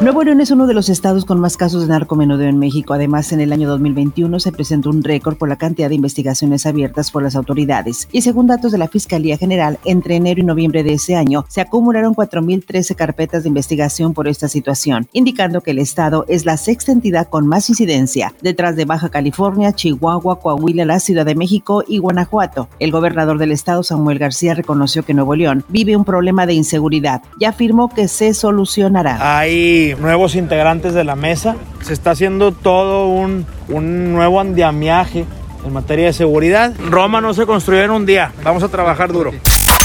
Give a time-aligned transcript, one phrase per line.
[0.00, 2.92] Nuevo León es uno de los estados con más casos de narcomenudeo en México.
[2.92, 7.10] Además, en el año 2021 se presentó un récord por la cantidad de investigaciones abiertas
[7.12, 8.08] por las autoridades.
[8.10, 11.60] Y según datos de la Fiscalía General, entre enero y noviembre de ese año se
[11.60, 16.90] acumularon 4.013 carpetas de investigación por esta situación, indicando que el estado es la sexta
[16.92, 21.98] entidad con más incidencia, detrás de Baja California, Chihuahua, Coahuila, la Ciudad de México y
[21.98, 22.68] Guanajuato.
[22.80, 27.22] El gobernador del estado, Samuel García, reconoció que Nuevo León vive un problema de inseguridad
[27.38, 29.18] y afirmó que se solucionará.
[29.84, 31.56] Hay nuevos integrantes de la mesa.
[31.82, 35.26] Se está haciendo todo un, un nuevo andamiaje
[35.62, 36.72] en materia de seguridad.
[36.88, 38.32] Roma no se construyó en un día.
[38.42, 39.32] Vamos a trabajar duro.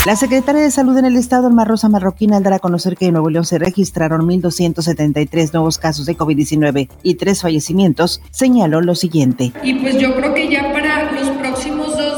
[0.06, 3.08] La secretaria de Salud en el Estado, Alma Rosa Marroquín, al dar a conocer que
[3.08, 8.96] en Nuevo León se registraron 1.273 nuevos casos de COVID-19 y tres fallecimientos, señaló lo
[8.96, 9.52] siguiente.
[9.62, 10.79] Y pues yo creo que ya para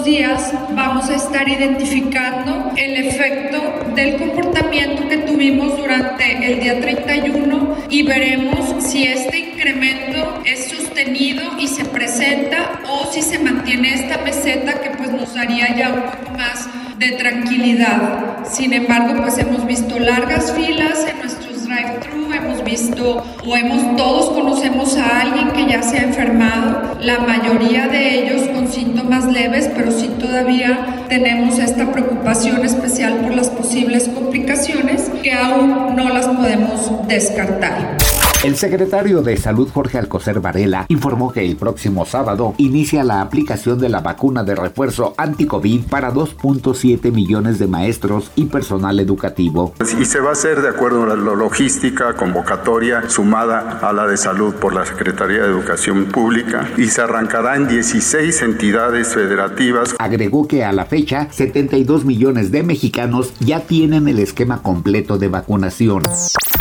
[0.04, 7.78] días vamos a estar identificando el efecto del comportamiento que tuvimos durante el día 31
[7.90, 14.18] y veremos si este incremento es sostenido y se presenta o si se mantiene esta
[14.24, 16.68] meseta que pues nos daría ya un poco más
[16.98, 18.46] de tranquilidad.
[18.50, 22.21] Sin embargo, pues hemos visto largas filas en nuestros drive-thru,
[22.74, 28.48] o hemos todos conocemos a alguien que ya se ha enfermado, la mayoría de ellos
[28.54, 35.34] con síntomas leves, pero sí todavía tenemos esta preocupación especial por las posibles complicaciones que
[35.34, 38.01] aún no las podemos descartar.
[38.44, 43.78] El secretario de Salud Jorge Alcocer Varela informó que el próximo sábado inicia la aplicación
[43.78, 49.76] de la vacuna de refuerzo anti-COVID para 2.7 millones de maestros y personal educativo.
[50.00, 54.18] Y se va a hacer de acuerdo a la logística convocatoria sumada a la de
[54.18, 59.94] salud por la Secretaría de Educación Pública y se arrancará en 16 entidades federativas.
[60.00, 65.28] Agregó que a la fecha 72 millones de mexicanos ya tienen el esquema completo de
[65.28, 66.02] vacunación.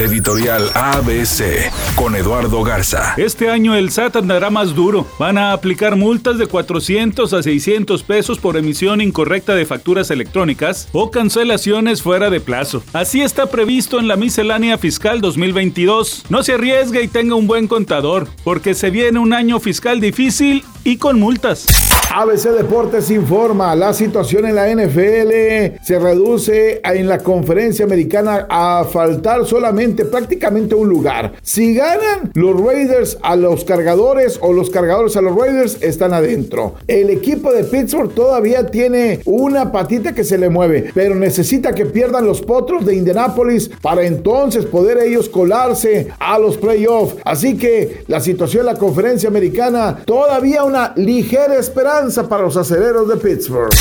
[0.00, 3.12] Editorial ABC con Eduardo Garza.
[3.18, 5.06] Este año el SAT andará más duro.
[5.18, 10.88] Van a aplicar multas de 400 a 600 pesos por emisión incorrecta de facturas electrónicas
[10.92, 12.82] o cancelaciones fuera de plazo.
[12.94, 16.24] Así está previsto en la miscelánea fiscal 2022.
[16.30, 20.64] No se arriesgue y tenga un buen contador, porque se viene un año fiscal difícil
[20.84, 21.66] y con multas.
[22.12, 28.84] ABC Deportes informa, la situación en la NFL se reduce en la conferencia americana a
[28.84, 31.34] faltar solamente prácticamente un lugar.
[31.42, 36.74] Si ganan los Raiders a los cargadores o los cargadores a los Raiders, están adentro.
[36.88, 41.86] El equipo de Pittsburgh todavía tiene una patita que se le mueve, pero necesita que
[41.86, 47.18] pierdan los potros de Indianapolis para entonces poder ellos colarse a los playoffs.
[47.24, 53.08] Así que la situación en la conferencia americana, todavía una ligera esperanza para los aceleros
[53.08, 53.72] de Pittsburgh.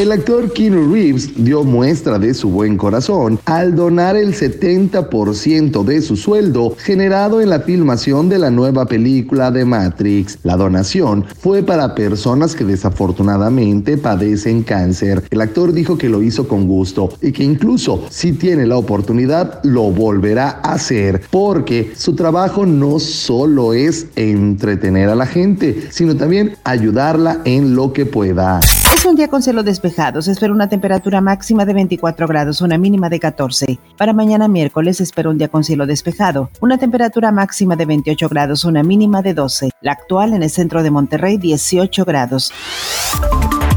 [0.00, 6.00] El actor Keanu Reeves dio muestra de su buen corazón al donar el 70% de
[6.00, 10.38] su sueldo generado en la filmación de la nueva película de Matrix.
[10.44, 15.24] La donación fue para personas que desafortunadamente padecen cáncer.
[15.30, 19.60] El actor dijo que lo hizo con gusto y que incluso si tiene la oportunidad
[19.64, 26.16] lo volverá a hacer porque su trabajo no solo es entretener a la gente, sino
[26.16, 28.60] también ayudarla en lo que pueda.
[28.94, 30.22] Es un día con cielo despejado.
[30.22, 33.78] Se espera una temperatura máxima de 24 grados, una mínima de 14.
[33.96, 36.50] Para mañana miércoles se espera un día con cielo despejado.
[36.60, 39.70] Una temperatura máxima de 28 grados, una mínima de 12.
[39.82, 42.52] La actual en el centro de Monterrey, 18 grados.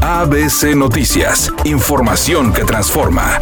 [0.02, 1.52] ABC Noticias.
[1.64, 3.38] Información que transforma.